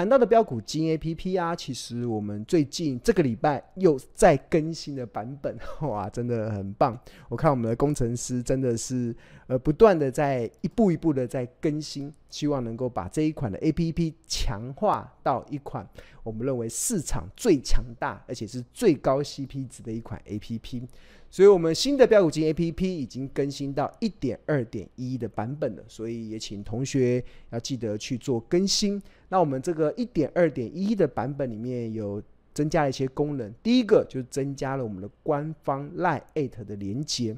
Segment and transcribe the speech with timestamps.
[0.00, 5.54] 谈到的标股金 APP 啊，其实我们最近这个礼拜又再更新的版本，
[5.86, 6.98] 哇，真的很棒！
[7.28, 9.14] 我看我们的工程师真的是
[9.46, 15.86] 呃不断的在一步一步的在更新，希望能够把这一款的 APP 强化到一款
[16.22, 20.82] 我们认为市场最强大而且是最高 CP 值的一款 APP。
[21.30, 29.00] 所以，我们新的标股金 APP 已经更新到一点二点一的版本了，所以也请同学要记得去做更新。
[29.28, 32.20] 那我们这个一点二点一的版本里面有
[32.52, 37.36] 增加了一些功能，第一个就是增加了我们的官方 LINE@ 的连接。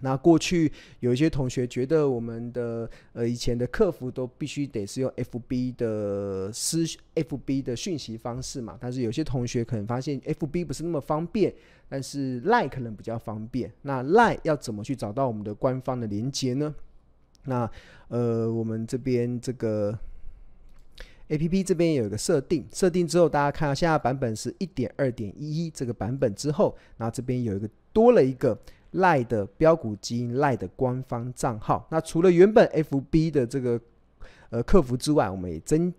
[0.00, 6.84] 那过去有一些同学觉得我们的呃以前的客服都必须得是用 FB 的私
[7.14, 11.54] FB 的讯息方式嘛，但是有些同学可能发现 FB 不是那么方便，
[11.88, 13.72] 但是 LINE 可能比较方便。
[13.82, 16.74] 那 LINE 要怎么去找到我们的官方的连接呢？
[17.44, 17.70] 那
[18.08, 19.96] 呃我们这边这个
[21.28, 28.58] APP 这边有一个设定，设定之后大家看到现在版本是一点二点一这个版本之后，那这边有一个多了一个。
[28.94, 33.80] 赖的标股基因赖的官方账号，那除了原本 FB 的这个
[34.50, 35.92] 呃客服之外，我们也增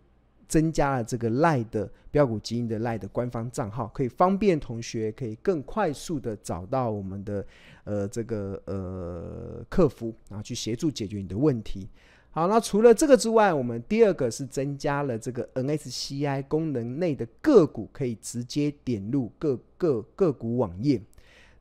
[0.48, 7.46] 增加了这个赖的标股基因的赖的官方账号，可以方便同学可以更快速的找到我们的
[7.84, 11.90] 呃这个呃客服，然后去协助解决你的问题。
[12.32, 21.02] 好，那除了这个之外，我们第二个是增加了这个 NSCI 功能内的个股，可以直接点入各个个股网页。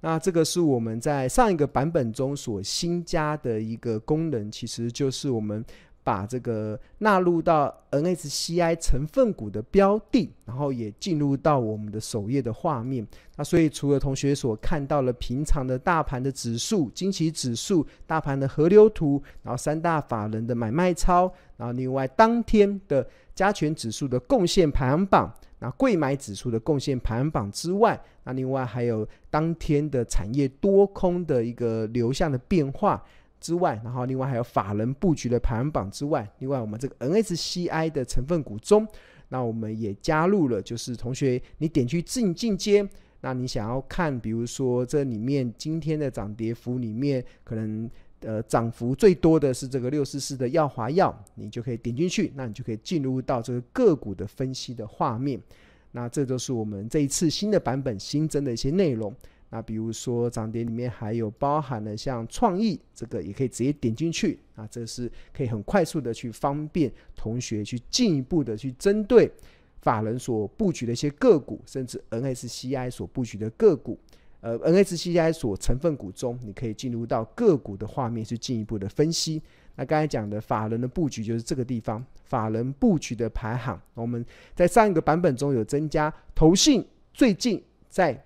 [0.05, 5.64] 那这个是我们在上一个版本中所新加的一个功能，其实就是我们
[6.02, 13.06] 把这个纳入到 NSCI 成分股的标的，然后也进入到我们的首页的画面。
[13.36, 25.34] 那所以除了同学所看到了平常的大盘的指数、惊奇指数、大盘的河流图，然后三大法人的买卖超，然后另外当天的加权指数的贡献排行榜。
[25.59, 33.03] 那柜买指数的贡献排行榜之外，那另外还有当天的产业多空的一个流向的变化
[33.41, 38.87] 之外，然后另外还有法人布局的排行榜之外，另外我们这个 NSCI 的成分股中，
[39.28, 42.86] 那我们也加入了，就是同学你点去进进阶，
[43.21, 47.91] 那你想要看，比如说这里面今天的涨跌幅里面可能。
[48.24, 55.40] 呃，涨幅最多的是这个六四四的耀华药，你就可以点进去，那你就可以进入到这个个股的分析的画面。
[55.92, 59.14] 那这都是我们这一次新的版本新增的一些内容。
[59.50, 64.41] 那比如说涨跌里面还有包含了像创意，这个也可以直接点进去。
[64.56, 69.30] 啊，这是可以很快速的去方便同学去进一步的去针对
[69.82, 73.96] 法人所布局的一些个股，甚至 NSCI 所布局的个股。
[74.44, 79.43] 呃，NSCI 所成分股中，你可以进入到个股的画面去进一步的分析。
[79.75, 83.81] 那刚才讲的法人的布局就是这个地方，法人布局的排行。
[83.94, 84.22] 我们
[84.54, 88.22] 在上一个版本中有增加投信最近在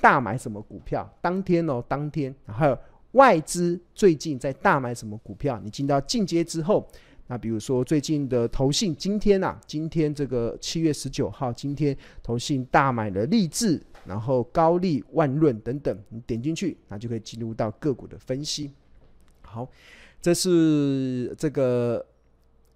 [0.00, 2.78] 大买什么股票，当天哦，当天，还有
[3.12, 5.60] 外资最近在大买什么股票。
[5.62, 6.88] 你进到进阶之后，
[7.28, 13.80] 那比如说最近的投信，今天啊，今天这个七月十九号，今天投信大买了立志。
[14.06, 18.72] 然后高利万润等等，你点进去，那就可以进入到个股的分析。
[19.42, 19.68] 好，
[20.22, 22.02] 这是这个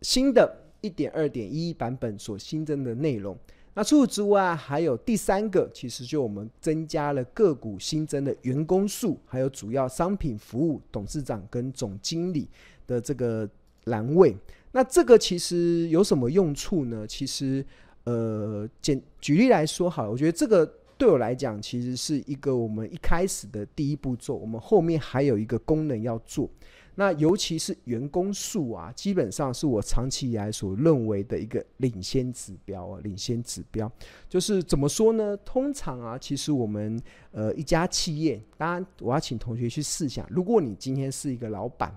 [0.03, 3.35] 新的一点二点一版本所新增的内容。
[3.73, 12.47] 那除此之外，还有第三个，其实就我们增加了个股新增的员工数，还有主要商品服务董事长跟总经理
[12.87, 13.49] 的这个
[13.85, 14.37] 栏位。
[14.73, 17.07] 那这个其实有什么用处呢？
[17.07, 17.65] 其实，
[18.05, 20.71] 呃，简举例来说，好了，我觉得这个。
[20.99, 24.37] 对我来讲，其实是一个我们一开始的第一步骤。
[24.37, 26.49] 我们后面还有一个功能要做。
[26.95, 33.01] 那尤其是员工数啊，基本上是我长期以来所认为的一个领先指标啊。
[33.03, 33.91] 领先指标
[34.29, 35.37] 就是怎么说呢？
[35.39, 37.01] 通常啊，其实我们
[37.33, 41.93] 呃一家企业，当然我要请同学去试想，如果你今天是一个老板，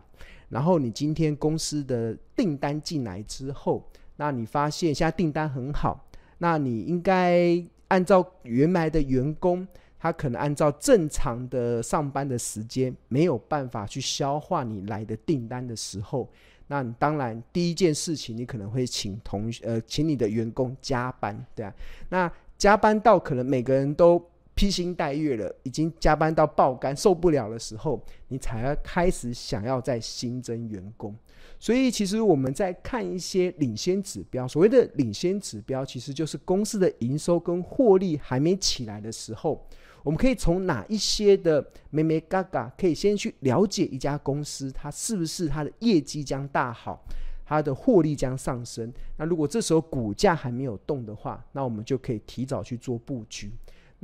[0.49, 3.83] 然后你今天公司的订单进来之后，
[4.15, 6.07] 那你发现现在订单很好，
[6.37, 7.65] 那你应该。
[7.89, 9.65] 按照原来的员工，
[9.99, 16.27] 他可能按照正常的上班的时间，没有办法去消化你来的订单的时候，
[16.65, 21.71] 那当然第一件事情，你可能会请同呃，请你的员工加班，对啊，
[22.09, 24.19] 那加班到可能每个人都
[24.55, 31.13] 披星戴月了，已经加班到爆肝受不了的时候，你才要开始想要再新增员工。
[31.59, 34.47] 所以，其实我们在看一些领先指标。
[34.47, 39.65] 所谓的领先指标，其实就是公司的营收跟获利还没起来的时候，
[40.03, 47.05] 我们可以从哪一些的眉眉嘎嘎，可以先去了解一家公司，它是不是它的业绩将大好，
[47.45, 48.91] 它的获利将上升。
[49.17, 53.51] 那如果这时候股价还没有动的话，那我们就可以提早去做布局。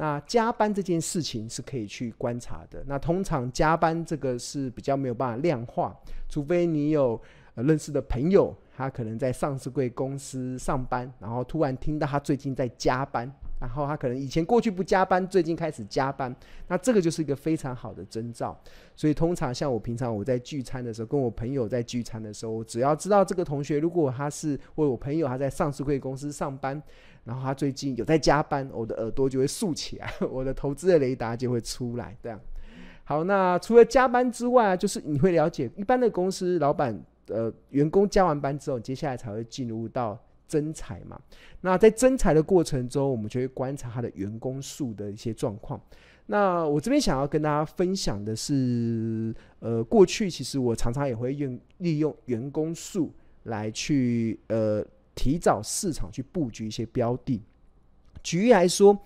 [0.02, 2.84] 那加班这件事情是可以去观察的。
[2.88, 5.96] 那通常加班这个是比较没有办法量化，
[6.28, 7.22] 除非你有
[7.54, 13.32] 认识的朋友，他可能在上市贵公司上班，然后突然听到他最近在加班。
[13.62, 16.36] 然后他可能以前过去不加班，最近开始加班，
[16.68, 18.60] 那这个就是一个非常好的征兆。
[18.96, 26.82] 所以通常像我平常我在聚餐的时候，跟我朋友在聚餐的时候，我只要知道这个同学如果他是为我朋友他在上市会公司上班，
[27.24, 32.18] 然后他最近有在加班，我的耳朵就会竖起来， 我的投资的雷达就会出来。
[32.24, 32.40] 这样。
[33.04, 40.20] 好，那除了加班之外，就是你会了解一般的公司老板呃员工加完班之后，接下来才会进入到。
[40.52, 41.18] 增财嘛，
[41.62, 45.80] 那在增财的过程中，我们就会观察他的员工数的一些状况。
[46.26, 53.14] 那我这边想要跟大家分享的是，呃，过去其实我常常也会用利用员工数
[53.44, 57.42] 来去呃提早市场去布局一些标的。
[58.22, 58.98] 举例来说，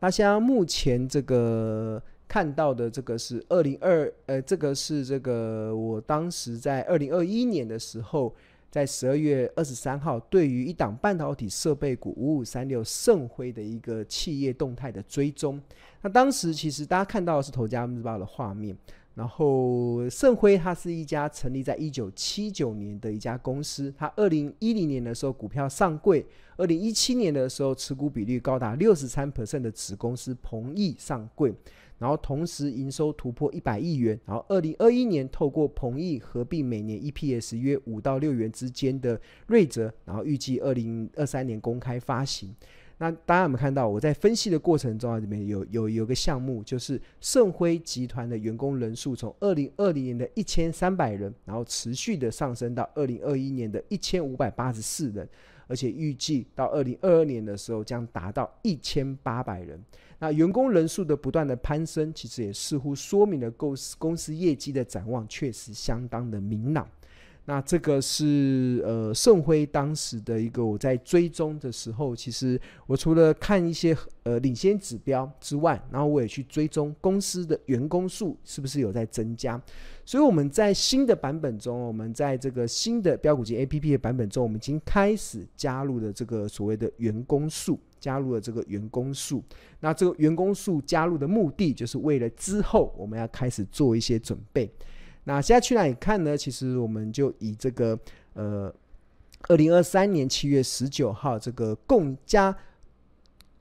[0.00, 8.34] 那像目前这个看到的这个是二零二，呃，这个是这个我当时在二零二一年的时候。
[8.74, 15.62] 在十二月二十三号，对于一档半导体设备股五五三六盛辉的一个企业动态的追踪，
[16.02, 18.76] 那当时其实大家看到的是《头家日报》的画面，
[19.14, 26.26] 然后盛辉它是一家成立在一九七九年的一家公司，它二零一零年的时候股票上柜，
[26.56, 31.54] 二零一七年的时候持股比率高达六十三 percent 的子公司鹏益上柜。
[31.98, 42.54] 然后同时营收突破一百亿元，然后二零二一年透过鹏毅合并每年 EPS 约五到六元之间的瑞泽，然后预计二零二三年公开发行。
[42.98, 55.28] 那大家有没有看到我在分析的过程中啊，里面有有有个项目，就是盛辉集团的员工人数从二零二零年的一千三百人，然后持续的上升到二零二一年的一千五百八十四人，
[55.66, 59.82] 而且预计到二零二二年的时候将达到一千八百人。
[60.24, 66.88] 那员工人数的不断的攀升，其实也似乎说明了公司公司业绩的展望确实相当的明朗。
[67.44, 79.60] 那这个是呃盛辉当时的一个我在追踪的时候，其实我除了看一些呃领先指标之外，然后我也去追踪公司的员工数是不是有在增加。
[80.06, 87.78] 所以我们在新的版本中，我们在这个新的标股金 APP 的版本中，我们已经开始加入了这个所谓的员工数。
[88.04, 89.42] 加入了这个员工数，
[89.80, 94.70] 那这个员工数加入的目的，就是为了之后我们要开始做一些准备。
[95.24, 96.36] 那现在去哪里看呢？
[96.36, 97.98] 其实我们就以这个
[98.34, 98.70] 呃，
[99.48, 102.54] 二零二三年七月十九号这个共加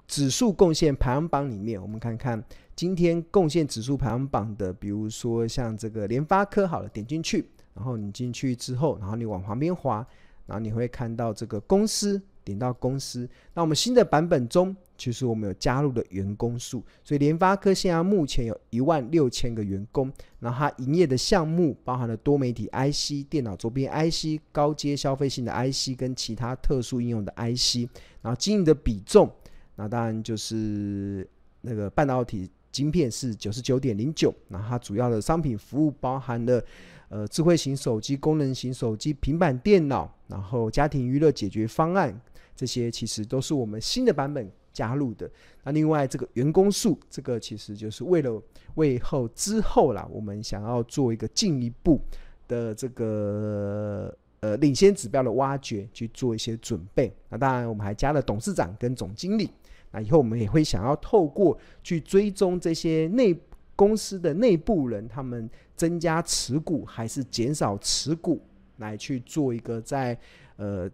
[0.07, 2.43] 指数贡献排行榜里面，我们看看
[2.75, 10.05] 今天贡献指数排行榜的，比如说像这个联发科，好了，点进去，然后你进去之后，然后你往旁边滑，
[10.47, 12.21] 然后你会看到这个公司。
[12.43, 27.89] 点到公司，那我们新的版本中，其实我们有加入的员工数，所以联发科现在目前有一万六千个员工，然后它营业的项目包含了多媒体 IC、电脑周边 IC、高阶消费性的 IC 跟其他特殊应用的 IC，
[28.21, 29.31] 然后经营的比重，
[29.75, 31.27] 那当然就是
[31.61, 36.63] 那个半导体晶片是九十九点零九，那它主要的商品服务包含了。
[37.09, 42.19] 呃，智慧型手机、功能型手机、平板电脑，然后家庭娱乐解决方案，
[42.55, 45.29] 这些其实都是我们新的版本加入的。
[45.63, 48.41] 那另外这个员工数，这个其实就是为了
[48.75, 51.99] 为后之后啦，我们想要做一个进一步
[52.47, 57.13] 的这个呃领先指标的挖掘，去做一些准备。
[57.29, 59.49] 那当然，我们还加了董事长跟总经理。
[59.91, 63.35] 那以后我们也会想要透过去追踪这些内
[63.75, 65.49] 公司的内部人，他们。
[65.75, 68.39] 增加持股还是减少持股，
[68.77, 70.15] 来去做一个在
[70.55, 70.87] 呃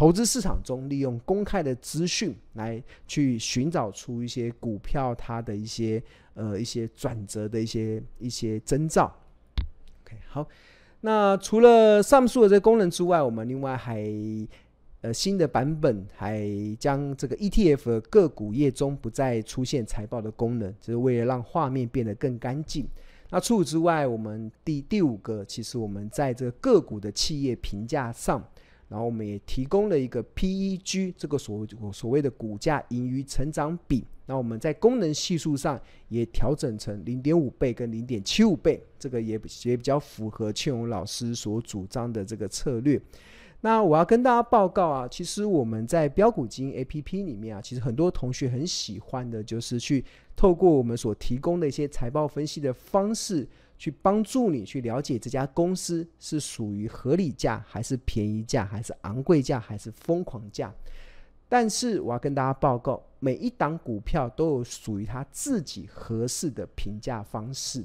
[0.00, 6.02] 投资市场中利用公开的资讯来去寻找出一些股票它的一些
[6.32, 9.14] 呃一些转折的一些一些征兆。
[10.02, 10.48] OK，好，
[11.02, 14.02] 那除了上述的这个功能之外，我们另外还
[15.02, 22.88] 呃新的版本还将这个 ETF 个股页中不再出现财报的功能，就是为了让画面变得更干净。
[23.28, 28.42] 那除此之外，我们第第五个，其实我们在这个个股的企业评价上，
[28.90, 34.04] 然后我们也提供了一个 PEG 这个所谓所谓的股价盈余成长比。
[34.26, 43.00] 那我们在功能系数上也调整成零点五倍跟零点七五倍，这个也也比较符合庆荣老师所主张的这个策略。
[43.62, 50.04] 那我要跟大家报告啊，其实我们在标股基金 APP 里面啊，其实很多同学很喜欢的就是去
[50.34, 53.46] 透过我们所提供的一些财报分析的方式，
[53.80, 60.70] 去帮助你去了解这家公司是属于合理价，还是便宜价，还是昂贵价，还是疯狂价。
[61.48, 67.82] 但是我要跟大家报告，每一档股票都有属于它自己合适的评价方式。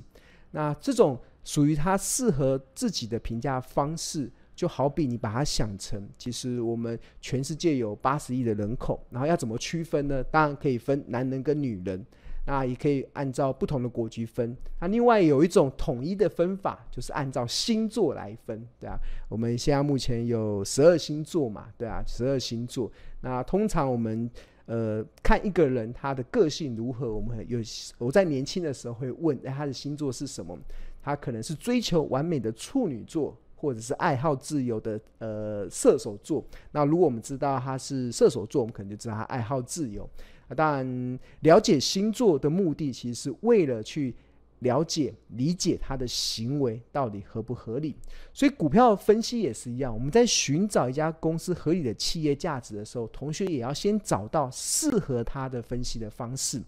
[0.52, 4.30] 那这种属于它适合自己的评价方式。
[4.54, 10.24] 就好比你把它想成，其实我们全世界有八十亿的人口，然后要怎么区分呢？
[10.24, 12.06] 当然可以分男人跟女人，
[12.46, 14.56] 那也可以按照不同的国籍分。
[14.80, 18.98] 那另外有一种统一的分法，就是按照星座来分，对啊。
[19.30, 22.92] 我们现在目前有十二星座嘛，对啊，十二星座。
[23.22, 24.30] 那通常我们
[24.66, 27.60] 呃看一个人他的个性如何，我们有
[27.98, 30.58] 我在年轻的时候会问，哎，他的星座是什么？
[31.02, 33.38] 他可能是追求完美的处女座。
[33.58, 40.08] 或者是爱好自由的呃射手座，那如果我们知道他是射手座，我们可能就知道他爱好自由。
[40.48, 44.14] 那当然，了解星座的目的其实是为了去
[44.60, 47.96] 了解、理解他的行为到底合不合理。
[48.34, 56.62] 所以股票分析也是一样，我们在寻找一家公司合理的企业价值的时候，同学也要先找到适合他的分析的方式。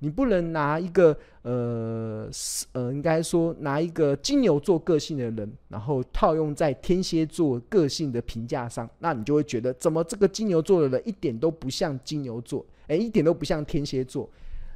[0.00, 2.28] 你不能拿一个呃
[2.72, 14.28] 呃，应该说拿一个金牛座个性的人，然后套用在天蝎座个性的评价上，那你就会觉得怎么这个金牛座的人一点都不像金牛座，诶，一点都不像天蝎座。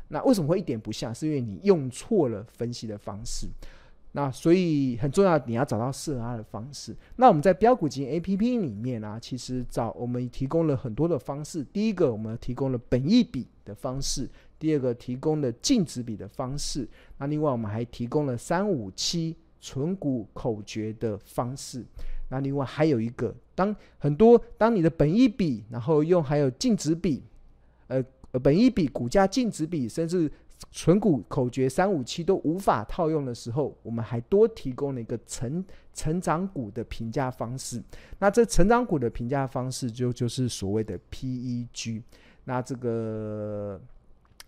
[0.08, 1.14] 那为什么会一点不像？
[1.14, 3.48] 是因为你用错了分析的方式。
[4.16, 6.94] 那所以很重要，你要找到适合他的方式。
[7.16, 11.64] 那我们在标股金 APP 里面啊，其实找我们提供了很多的方式。
[11.64, 16.88] 第一个，我们提供了本益比的方式；第二个，提供了净值比的方式。
[17.18, 21.84] 那另外，我们还提供了三五七存股口诀的方式。
[22.30, 27.22] 那另外还有一个，当很多当你的本一比，然后用还有净值比，
[27.88, 30.30] 呃呃，本一比、股价净值比，甚至。
[30.70, 37.82] 存股口诀三五七都无法套用的时候，我们还多提供了一个成成长股的评价方式。
[38.18, 42.02] 那这成长股的评价方式就就是所谓的 PEG。
[42.44, 43.80] 那这个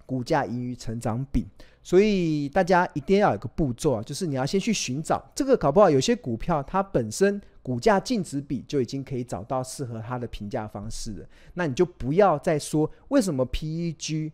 [0.06, 1.44] 股价盈余成长比，
[1.82, 11.26] 所以大家一定要有个步骤啊，就是你要先去寻找这个，搞不好有些股票它本身股价净值比就已经可以找到适合它的评价方式了。
[11.54, 14.32] 那你就不要再说为什么 PEG。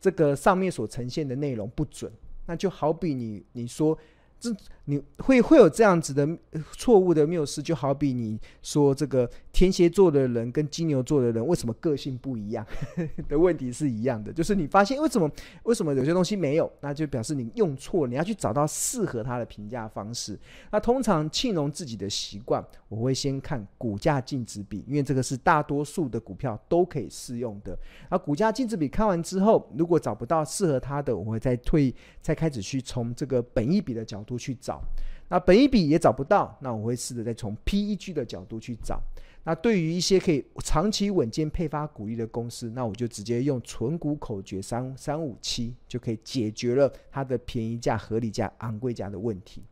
[0.00, 2.12] 这个上面所呈现的内容不准，
[2.46, 3.96] 那就好比你你说。
[4.38, 4.54] 这
[4.88, 6.28] 你会会有这样子的
[6.72, 12.64] 错误的谬思，就好比你说这个天蝎座的人跟金牛座的人为什么个性不一样
[13.28, 15.28] 的问题是一样的，就是你发现为什么
[15.64, 20.38] 为什么有些东西没有，那就表示你用错，你要去找到适合他的评价方式。
[20.70, 27.76] 那通常庆隆自己的习惯，我会先看股价净值比，因为这个是大多数的股票都可以适用的。
[28.08, 34.36] 而股价净值比看完之后，如果找不到适合他的，我会再退，再开始去从这个本益比的角度度。
[34.36, 34.82] 去找，
[35.30, 39.00] 那本益比也找不到，那我会试着再从 PEG 的角度去找。
[39.44, 49.62] 那对于一些可以长期稳健配发股利的公司，那我就直接用存股口诀三三五七就可以解决了它的便宜价、合理价、昂贵价的问题。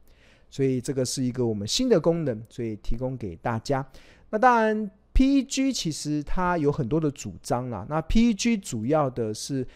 [0.48, 3.86] 所以这个是一个我们新的功能，所以提供给大家。
[4.30, 7.84] 那当然，PEG 其实它有很多的主张啦。
[7.88, 9.66] 那 PEG 主要的是，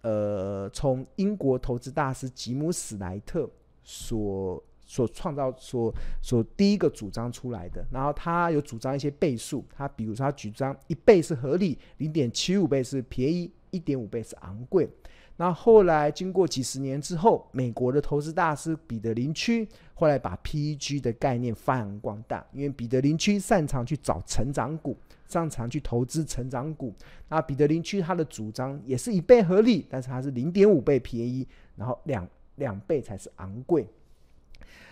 [0.00, 3.50] 呃，从英国投资大师吉姆史莱特。
[3.90, 5.92] 所所创造所
[6.22, 14.88] 所第一个主张出来的，然后他有主张一些倍数，他比如说他主张一倍是合理，零点七五倍是便宜，一点五倍是昂贵。
[15.36, 26.94] 那后来经过几十年之后，美国的投资大师彼得林区后来把 PEG 的概念发扬光大，因为彼得林区擅长去找成长股，擅长去投资成长股。
[27.28, 31.44] 那彼得林区他的主张也是一倍合理，但是它是零点五倍便宜，
[31.74, 32.28] 然后两。
[32.60, 33.84] 两倍才是昂贵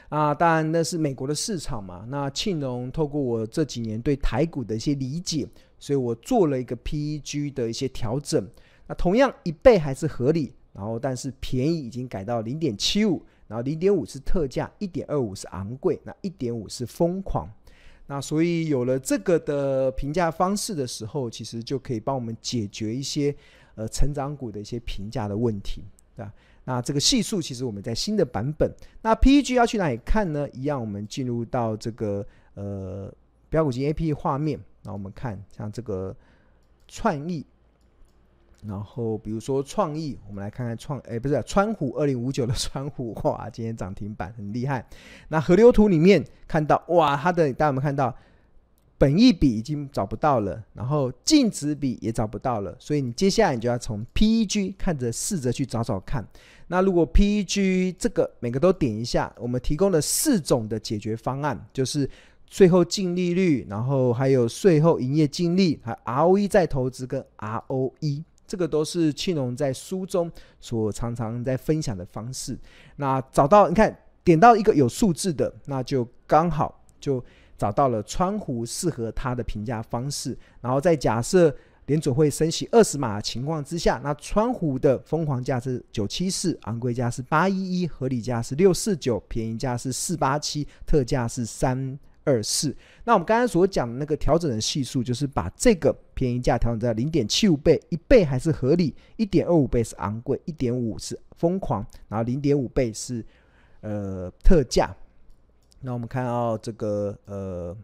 [0.08, 0.34] 啊！
[0.34, 2.04] 当然那是美国的市场嘛。
[2.08, 5.46] 那庆隆透过我这几年对台股的一些理解，
[5.78, 8.44] 所以我做了一个 PEG 的一些调整。
[8.88, 17.48] 那同样一倍还是合理，然后但是便宜已经改到零点七五，然后零点五是特价，一点二五是昂贵，那一点五是疯狂。
[18.06, 23.34] 那所以有了这个的评价方式的时候，其实就可以帮我们解决一些
[23.75, 25.82] 呃成长股的一些评价的问题，
[26.16, 26.32] 对吧？
[26.68, 28.70] 那这个系数其实我们在新的版本，
[29.00, 30.46] 那 PEG 要去哪里看呢？
[30.50, 32.22] 一样，我们进入到这个
[32.56, 33.10] 呃
[33.48, 36.14] 标股基金 APP 画面，那我们看像这个
[36.87, 37.42] 创意，
[38.66, 44.87] 然后比如说创意，我们来看看创，哎，不是川虎二零五九的 川虎，哇，今天涨停板很厉害。
[45.28, 48.14] 那河流图里面看到，哇，它的大家有没有看到
[48.98, 56.22] 本益比已经找不到了，然后净值比也找不到了，所以你接下来你就要从 PEG 看着试着去找找看。
[56.68, 62.08] 那如果 PEG 这个每个都点一下，我们提供了四种的解决方案，就是
[62.48, 72.58] 税后净利率，然后还有税后营业净利，还 ROE 再投资跟 ROE，这个都是庆农在书中所常常在分享的方式。
[72.96, 77.25] 那找到你看点到一个有数字的，那就刚好就。
[77.58, 81.52] 找到了川湖适合他的评价方式，然后再假设
[81.88, 92.76] 联准会升息二十码的情况之下，那川湖的疯狂价是九七四，昂贵价是八一一，合理价是六四九，便宜价是四八七，特价是三二四。
[93.04, 103.25] 那我们刚才所讲的那个调整的系数，就是把这个便宜价调整在零点七五倍，一倍还是合理，一点二五倍是昂贵，一点五是疯狂，然后零点五倍是
[103.80, 104.95] 呃特价。
[105.80, 107.75] 那我们看到这个呃，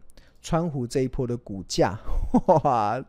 [0.45, 1.99] 川湖这一波的股价，
[2.45, 3.03] 哇，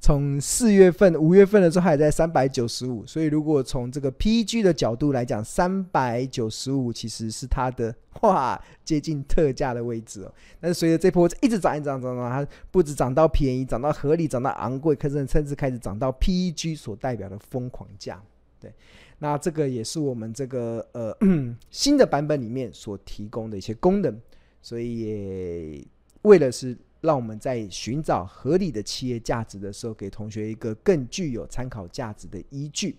[0.00, 10.34] 从四月份、五月份的时候还在三百九十五，所以如果从这个 PEG 的角度来讲，三百九十五其实是它的 哇接近特价的位置哦。
[10.60, 18.20] 但是随着这波一直涨、一涨、涨、涨，它不止涨到便宜，涨到合理，涨到昂贵，可是甚至开始涨到 PEG 所代表的疯狂价，
[18.58, 18.74] 对。
[19.20, 21.16] 那这个也是我们这个呃
[21.70, 24.20] 新的版本里面所提供的一些功能，
[24.60, 25.86] 所以
[26.24, 32.96] 为了是让我们在寻找合理的企业价值的时候，给同学一个更具有参考价值的依据。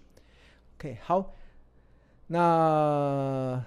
[0.77, 1.33] OK，好，
[2.27, 3.63] 那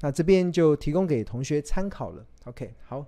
[0.00, 2.24] 那这边就提供给同学参考了。
[2.44, 3.06] OK，好。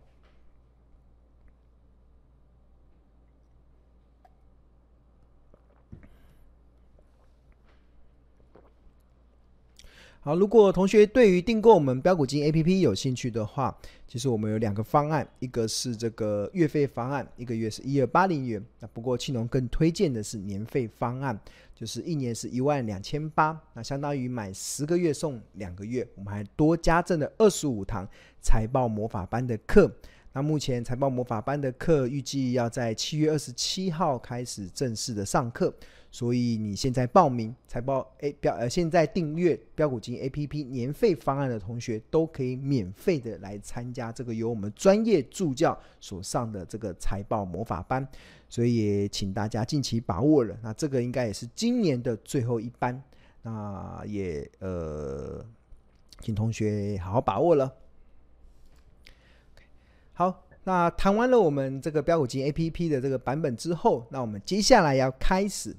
[10.20, 13.74] 好，如果同学对于订购我们标股金 APP 有兴趣的话，
[14.08, 18.62] 其实我们有两个方案，一个是这个月费方案，一个月是一二八零元。
[18.80, 21.38] 那不过庆农更推荐的是年费方案，
[21.72, 26.06] 就是一年是一万两千八，那相当于买十个月送两个月。
[26.16, 28.06] 我们还多加赠了二十五堂
[28.42, 29.90] 财报魔法班的课。
[30.32, 35.72] 那目前财报魔法班的课预计要在七月二十七号开始正式的上课。
[36.10, 48.08] 所以你现在报名财报 A 标呃，现在订阅标股金 APP 年费方案的同学，都可以免费的来参加这个由我们专业助教所上的这个财报魔法班，
[48.48, 50.58] 所以也请大家尽其把握了。
[50.62, 53.02] 那这个应该也是今年的最后一班，
[53.42, 55.44] 那也呃，
[56.20, 57.70] 请同学好好把握了。
[60.14, 65.76] 好，那谈完了我们这个标股金 APP 的这个版本之后，那我们接下来要开始。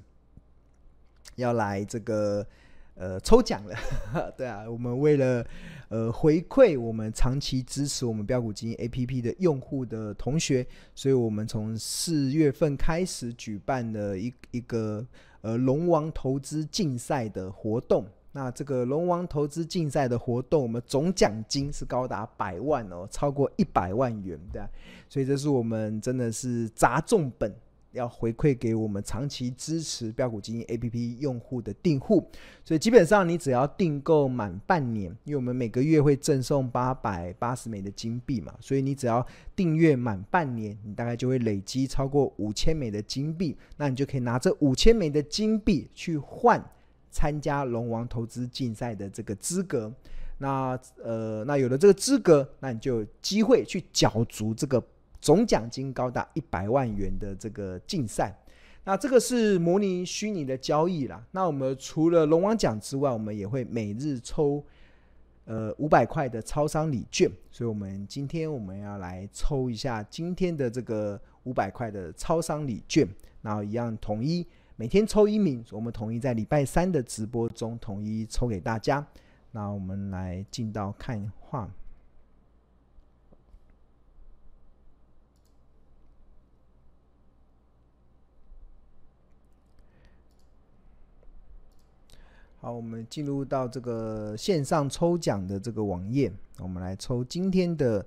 [1.40, 2.46] 要来这个
[2.94, 3.76] 呃抽奖了，
[4.38, 5.44] 对啊，我们为了
[5.88, 15.04] 呃回馈我们长期支持我们标股基金 APP 的用户的同学，所以我们从四月份开始举办了一一个
[15.40, 18.06] 呃龙王投资竞赛的活动。
[18.32, 24.70] 那这个龙王投资竞赛的活动，我们总奖金是高达百万哦，超过一百万元的，
[25.08, 27.52] 所以这是我们真的是砸重本。
[27.92, 32.28] 要回馈给我们长期支持标股基金 APP 用户的订户，
[32.64, 39.26] 所以基本上你只要订购满半年，因为我们每个月会赠送八百八十枚的金币嘛，所以你只要
[39.56, 46.64] 订阅满半年，你大概就会累积超过五千枚的金币，那你就可以拿这五千枚的金币去换
[47.10, 49.92] 参加龙王投资竞赛的这个资格。
[50.38, 54.80] 那呃，那有了这个资格，那你就有机会去角逐这个。
[55.20, 58.34] 总奖金高达一百万元的这个竞赛，
[58.84, 61.22] 那这个是模拟虚拟的交易啦。
[61.32, 64.64] 那我们除了龙王奖之外，我们也会每日抽
[65.44, 67.30] 呃五百块的超商礼券。
[67.50, 73.06] 所以，我们今天我们要来抽一下今天的这个五百块的超商礼券，
[73.42, 79.06] 然后一样统一每天抽一名，我们统一在礼拜三的直播中统一抽给大家。
[79.52, 81.68] 那我们来进到看画。
[92.62, 98.04] 好，我们进入到这个线上抽奖的这个网页，我们来抽今天的。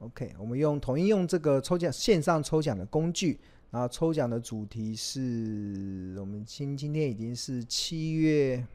[0.00, 8.66] OK，我们用统一用这个抽奖线上抽奖的工具，然后抽奖的主题是我们今今天已经是七月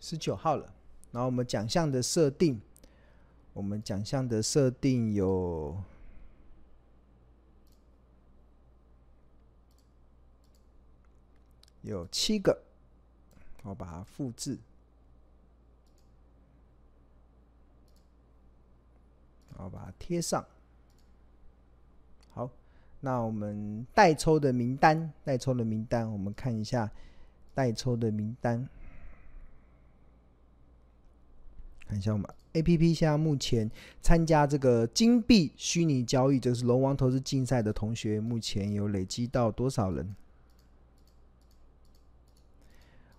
[0.00, 0.74] 十九号了，
[1.12, 2.60] 然后我们奖项的设定。
[3.52, 5.76] 我们奖项的设定有
[11.82, 12.62] 有七个
[13.62, 14.56] 我把它复制，
[19.56, 20.44] 我把它贴上。
[22.30, 22.48] 好，
[23.00, 26.90] 那我们代抽的名单，代抽的名单，我们看一下
[27.54, 28.68] 代抽的名单。
[31.88, 33.70] 看一下我们 APP，现在目前
[34.02, 40.14] 参加这个金币虚拟交易，就是龙王投资竞赛的同学，目前有累积到多少人？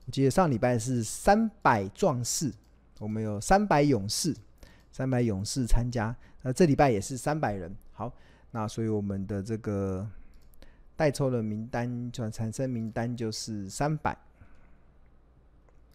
[0.06, 2.54] 我记得上礼拜是三百壮士，
[3.00, 4.36] 我们有三百勇士，
[4.92, 6.16] 三百勇士参加。
[6.44, 7.76] 那这礼拜也是三百人。
[7.92, 8.14] 好，
[8.52, 10.08] 那所以我们的这个
[10.96, 14.16] 代抽的名单就产生名单就是三百。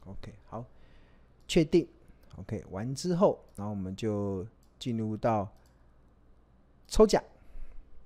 [0.07, 0.65] OK，好，
[1.47, 1.87] 确定。
[2.37, 4.47] OK，完之后，然后我们就
[4.79, 5.49] 进入到
[6.89, 7.23] 抽奖。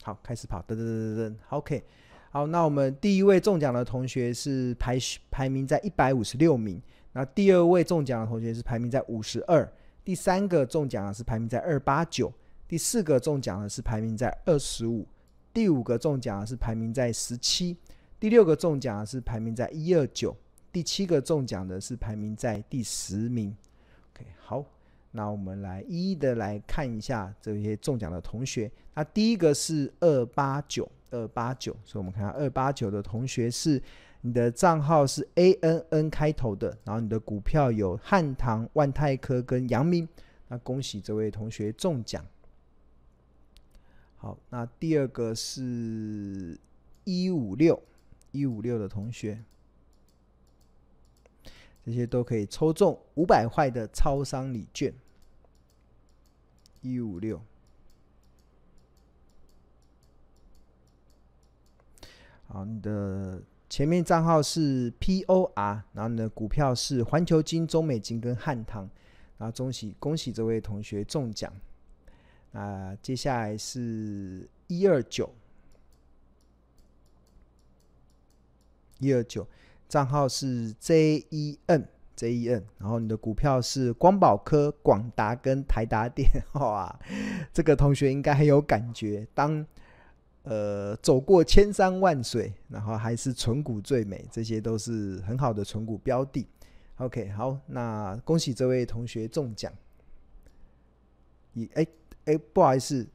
[0.02, 1.34] 好，开始跑，噔噔噔噔噔。
[1.50, 1.82] OK，
[2.30, 4.98] 好，那我们第一位中奖的同学是排
[5.30, 6.80] 排名在一百五十六名，
[7.12, 9.70] 那第二位中奖的同学是排名在五十二，
[10.04, 12.32] 第三个中奖的是排名在二八九，
[12.68, 15.06] 第四个中奖的是排名在二十五，
[15.52, 17.76] 第五个中奖的是排名在十七，
[18.20, 20.36] 第六个中奖的是排名在一二九，
[20.70, 23.56] 第七个中奖的是排名在第十名。
[24.18, 24.64] OK，好，
[25.12, 28.70] 那我们来一一的来看一下这些中奖的同学。
[28.94, 33.80] 那第一个是二八九二八九，所以我们看下二八九的同学是
[34.22, 40.08] 你的账号是 ANN 开头的，然后你的股票有汉唐、万泰科跟阳明。
[40.48, 42.24] 那恭喜这位同学中奖。
[44.16, 46.58] 好，那第二个是
[47.04, 47.80] 一五六
[48.32, 49.40] 一五六的同学。
[51.88, 54.92] 这些都可以抽中五百块的超商礼券。
[56.82, 57.40] 一五六，
[62.46, 68.86] 好，你的前面账号是 POR，然后你的股票是环球金、中美金跟汉唐，
[69.38, 71.50] 然后恭喜恭喜这位同学中奖。
[72.52, 75.32] 啊，接下来是一二九，
[78.98, 79.48] 一二九。
[79.88, 86.98] 账号是 JEN JEN，然后你的股票是光宝科、广达跟台达电， 哇，
[87.52, 89.26] 这个同学应该很有感觉。
[89.34, 89.64] 当
[90.42, 96.46] 呃走过千山万水，然后还是存股最美，这些都是很好的存股标的。
[96.96, 99.72] OK，好，那恭喜这位同学中奖。
[101.52, 101.86] 一哎
[102.24, 103.06] 哎，不好意思，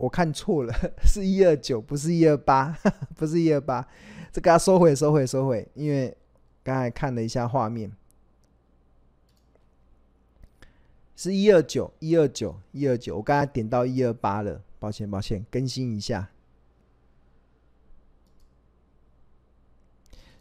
[0.00, 2.74] 我看错了， 是一二九，不是一二八，
[3.14, 3.86] 不是一二八。
[4.32, 6.16] 这个要收回，收回，收回，因为
[6.64, 7.92] 刚才看了一下画面，
[11.14, 13.18] 是一二九，一二九，一二九。
[13.18, 16.30] 我刚才点到一二八了，抱歉，抱歉，更新一下，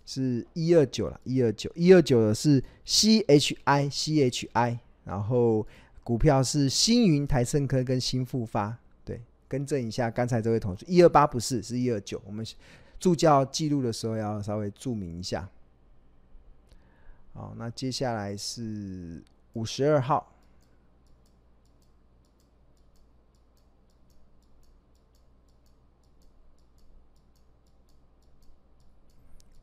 [0.06, 5.68] 是一二九了，一二九，一二九的是 CHI CHI，然后
[6.02, 8.78] 股票是星云、台盛科跟新复发。
[9.50, 12.46] 更正一下，刚才这位同学，一二八不是，是一二九，我们。
[13.00, 15.50] 助教记录的时候要稍微注明一下。
[17.34, 20.36] 好，那接下来是五十二号。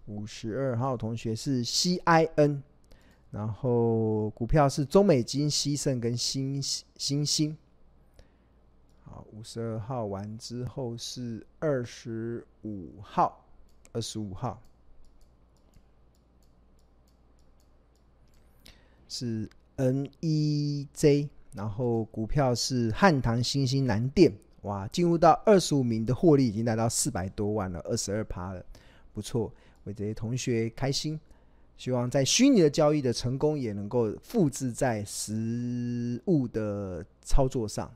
[0.07, 2.63] 五十二号同学是 CIN，
[3.33, 7.55] 然后股票是中美金、西盛跟新新星。
[9.33, 13.45] 五十二号完之后是二十五号，
[13.93, 14.61] 二十五号
[19.09, 28.65] 是 NEJ，然后股票是汉唐、新兴、南电，哇，进入到二十五名的获利已经来到四百多万了，二十二趴了，
[29.13, 29.53] 不错，
[29.85, 31.21] 为这些同学开心，
[31.77, 37.91] 希望在虚拟的交易的成功也能够复制在实物的操作上。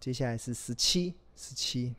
[0.00, 1.94] 接下来是十七，十七，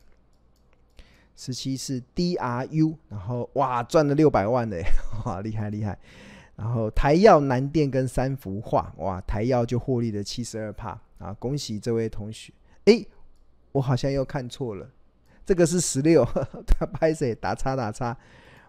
[1.36, 4.84] 十七是 DRU，然后哇，赚了六百万嘞，
[5.24, 5.98] 哇，厉害厉害。
[6.56, 12.52] 然后台耀、南电跟三幅画，哇，台耀就获利了七十二帕啊，恭喜这位同学。
[12.84, 13.06] 诶，
[13.72, 14.90] 我好像又看错了，
[15.46, 16.22] 这个是十六，
[16.68, 18.16] 他拍谁打叉打叉，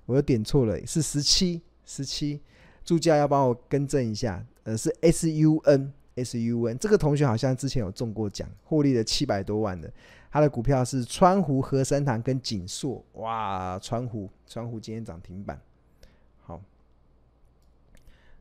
[0.05, 2.39] 我又点错了，是十七，十七，
[2.86, 5.91] 助教要帮我更正一下，呃，是 SUN。
[6.15, 9.91] SUN 这个同学好像之前有中过奖，获利了七百多万的。
[10.30, 13.04] 他的股票是川湖、和生堂跟景硕。
[13.13, 15.60] 哇，川湖，川湖今天涨停板。
[16.41, 16.62] 好，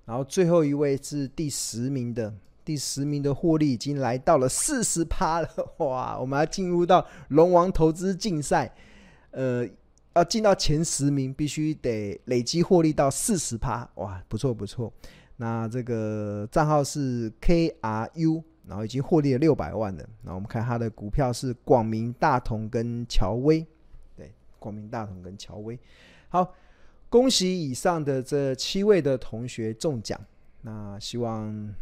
[0.04, 2.32] 然后最后一位是第十名的，
[2.64, 5.48] 第十名的获利已经来到了四十趴了。
[5.78, 8.72] 哇，我们要进入到龙王投资竞赛。
[9.32, 9.68] 呃，
[10.14, 14.92] 要进到前十名，必须得累积获利到四十趴，哇，不错不错。
[15.40, 20.06] 那这个账号是 KRU，然后已经获利了六百万了。
[20.20, 23.66] 那我们看他的股票是广明大同跟乔威，
[24.14, 25.78] 对，广明大同跟乔威。
[26.28, 26.52] 好，
[27.08, 30.20] 恭喜以上的这七位的同学中奖。
[30.60, 31.74] 那希望，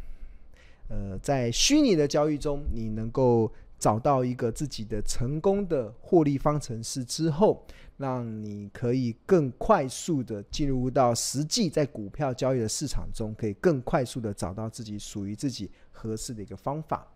[0.89, 7.67] 呃，在虚拟的交易中，你能够找到一个自己的成功的获利方程式之后，
[7.99, 17.07] 让你可以更快速的进入到实际在股票交易的市场中，可以更快速的找到自己属于自己合适的一个方法。